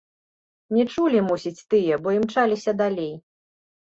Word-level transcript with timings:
Не 0.77 0.85
чулі, 0.93 1.19
мусіць, 1.27 1.65
тыя, 1.73 1.99
бо 2.05 2.13
імчаліся 2.19 2.71
далей. 2.81 3.13